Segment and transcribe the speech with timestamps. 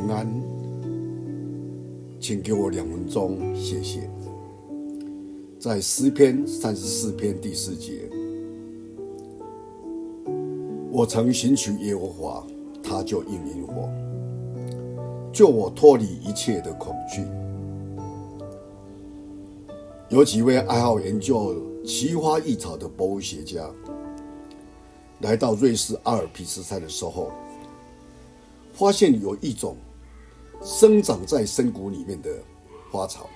[0.00, 0.26] 平安，
[2.18, 4.08] 请给我两分钟，谢谢。
[5.58, 8.08] 在诗篇三十四篇第四节，
[10.90, 12.46] 我曾寻求耶和华，
[12.82, 13.90] 他就应允我，
[15.34, 17.22] 救我脱离一切的恐惧。
[20.08, 21.54] 有几位爱好研究
[21.84, 23.70] 奇花异草的博物学家，
[25.20, 27.30] 来到瑞士阿尔卑斯山的时候，
[28.72, 29.76] 发现有一种
[30.62, 32.30] 生长在深谷里面的
[32.90, 33.28] 花草，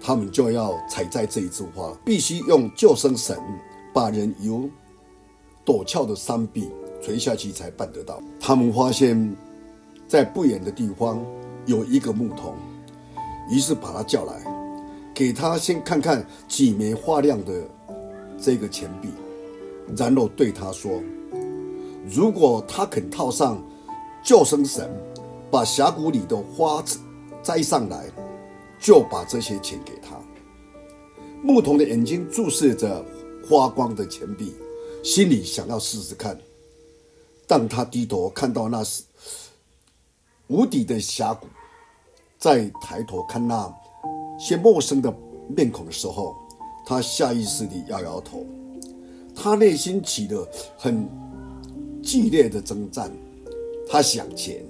[0.00, 3.36] 他们就要采摘这一枝花，必须用救生绳
[3.92, 4.68] 把人由
[5.64, 6.70] 陡峭的山壁
[7.02, 8.22] 垂下去才办得到。
[8.38, 9.36] 他们发现，
[10.06, 11.24] 在不远的地方
[11.66, 12.54] 有一个牧童，
[13.50, 14.44] 于是把他叫来，
[15.12, 17.62] 给他先看看几枚发亮的
[18.38, 19.08] 这个钱币，
[19.96, 20.92] 然后对他说。
[22.06, 23.60] 如果他肯套上
[24.22, 24.86] 救生绳，
[25.54, 26.84] 把峡谷里的花
[27.40, 28.10] 摘上来，
[28.80, 30.20] 就把这些钱给他。
[31.44, 33.04] 牧童的眼睛注视着
[33.48, 34.52] 发光的钱币，
[35.04, 36.36] 心里想要试试看。
[37.46, 39.04] 当他低头看到那是
[40.48, 41.46] 无底的峡谷，
[42.36, 43.72] 再抬头看那
[44.36, 45.14] 些陌生的
[45.54, 46.34] 面孔的时候，
[46.84, 48.44] 他下意识地摇摇头。
[49.36, 51.08] 他内心起了很。
[52.02, 53.10] 激烈的征战，
[53.88, 54.62] 他想钱，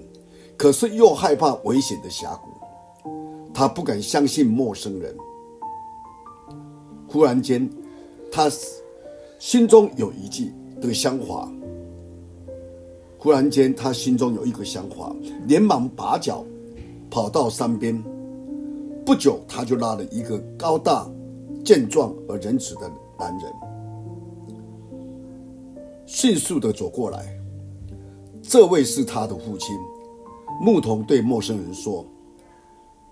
[0.65, 2.49] 可是又害怕危险的峡谷，
[3.53, 5.15] 他不敢相信陌生人。
[7.07, 7.69] 忽然间，
[8.33, 8.51] 他
[9.39, 11.53] 心中有一句的想法。
[13.19, 15.15] 忽然间，他心中有一个想法，
[15.47, 16.43] 连忙拔脚
[17.11, 18.03] 跑到山边。
[19.05, 21.07] 不久，他就拉了一个高大、
[21.63, 23.53] 健壮而仁慈的男人。
[26.07, 27.39] 迅速地走过来，
[28.43, 29.77] 这位是他的父亲。
[30.61, 32.05] 牧童对陌生人说：“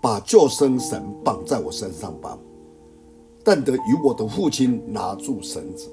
[0.00, 2.38] 把救生绳绑在我身上吧，
[3.44, 5.88] 但得与我的父亲拿住绳子。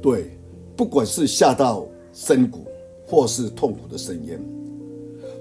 [0.00, 0.38] 对，
[0.76, 2.64] 不管是下到深谷，
[3.06, 4.40] 或是痛苦的深渊，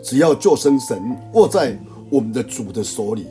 [0.01, 1.77] 只要救生绳握在
[2.09, 3.27] 我们的主的手里，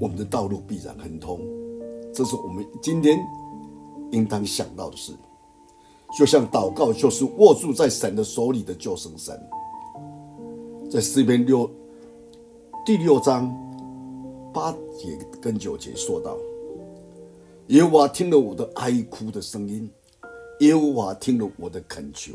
[0.00, 1.40] 我们的道路必然亨通。
[2.12, 3.18] 这是我们今天
[4.12, 5.12] 应当想到的事。”
[6.16, 9.36] 就像祷告，就是握住在神的手里的救生绳。
[10.94, 11.68] 在诗篇六
[12.86, 13.52] 第六章
[14.54, 16.38] 八节跟九节说道
[17.66, 19.90] ：“耶和华听了我的哀哭的声音，
[20.60, 22.34] 耶和华听了我的恳求，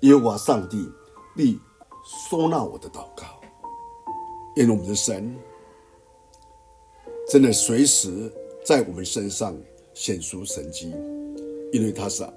[0.00, 0.76] 耶和华上帝
[1.34, 1.58] 必
[2.04, 3.24] 收纳我的祷告。
[4.56, 5.34] 因为我们的神
[7.30, 8.30] 真的随时
[8.62, 9.56] 在我们身上
[9.94, 10.94] 显出神迹，
[11.72, 12.28] 因为他是。”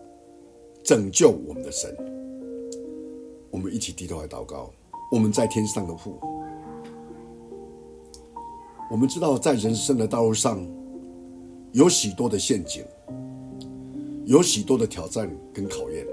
[0.86, 1.94] 拯救我们的神，
[3.52, 4.72] 我们一起低头来祷告。
[5.14, 6.20] 我们在天上的父，
[8.90, 10.60] 我们知道在人生的道路上
[11.72, 12.84] 有许多的陷阱，
[14.26, 16.04] 有许多的挑战跟考验，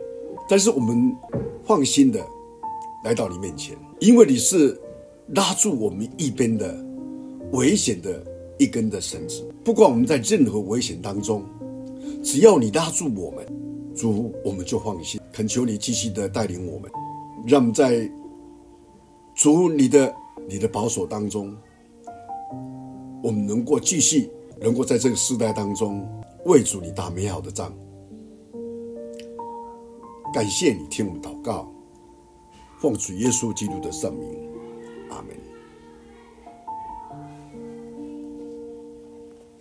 [0.47, 1.17] 但是我们
[1.65, 2.23] 放心的
[3.03, 4.79] 来到你面前，因为你是
[5.29, 6.85] 拉住我们一边的
[7.53, 8.23] 危险的
[8.59, 9.43] 一根的绳子。
[9.65, 11.43] 不管我们在任何危险当中，
[12.23, 13.47] 只要你拉住我们。
[13.97, 16.91] 主，我们就放心，恳求你继续的带领我们，
[17.47, 18.11] 让我们在
[19.41, 20.15] 主你的
[20.47, 21.57] 你的保守当中，
[23.23, 24.31] 我们能够继续
[24.61, 26.07] 能够在这个时代当中
[26.45, 27.73] 为主你打美好的仗。
[30.35, 31.73] 感谢你听我们祷告，
[32.83, 34.29] 奉主耶稣基督的圣名，
[35.09, 35.35] 阿门。